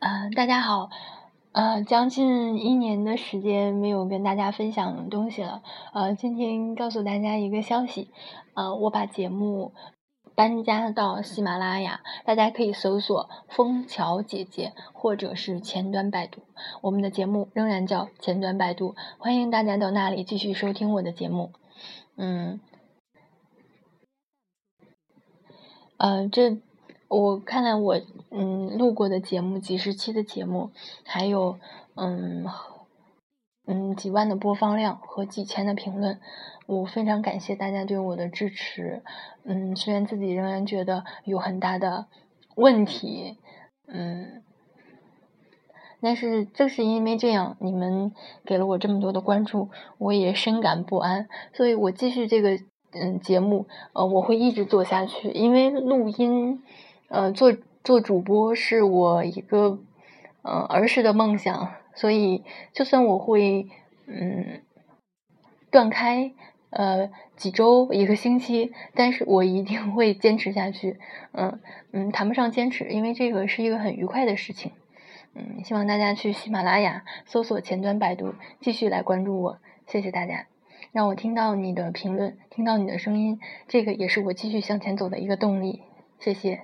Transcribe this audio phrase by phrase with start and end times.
[0.00, 0.90] 呃，大家好，
[1.50, 5.60] 呃，将近一年的时间没有跟大家分享东西了，
[5.92, 8.08] 呃，今天告诉大家一个消息，
[8.54, 9.72] 呃，我把节目
[10.36, 16.42] 搬家到喜马拉雅，大家可以搜索“枫桥姐姐”或者是前端百度，
[16.80, 21.50] 我们的节目仍然叫前端百度，欢迎大家到那里继续收听我的节目，
[22.16, 22.60] 嗯，
[25.96, 26.58] 呃，这。
[27.08, 27.98] 我看了我
[28.30, 30.70] 嗯录过的节目几十期的节目，
[31.04, 31.58] 还有
[31.94, 32.44] 嗯
[33.66, 36.20] 嗯几万的播放量和几千的评论，
[36.66, 39.02] 我非常感谢大家对我的支持。
[39.44, 42.08] 嗯，虽然自己仍然觉得有很大的
[42.56, 43.38] 问题，
[43.86, 44.42] 嗯，
[46.02, 48.12] 但是正是因为这样，你们
[48.44, 52.58] 给了我这么多的关注，我也深感不安，所以我继续这个
[52.92, 56.62] 嗯节目，呃，我会一直做下去，因为录音。
[57.08, 59.78] 呃，做做主播是我一个
[60.42, 63.68] 呃儿时的梦想，所以就算我会
[64.06, 64.62] 嗯
[65.70, 66.32] 断开
[66.70, 70.98] 呃几周一个星期，但是我一定会坚持下去。
[71.32, 71.60] 嗯
[71.92, 74.72] 嗯，谈不上坚持，因为这个是一个很愉快的事情。
[75.34, 79.58] 嗯，希望大家去喜马拉雅搜索前端百度，继续来关注我。
[79.86, 80.46] 谢谢大家，
[80.92, 85.82] 让我听到你的评论，听到你的声音，这个也是我继续向前走的一个动力。
[86.18, 86.62] 谢谢。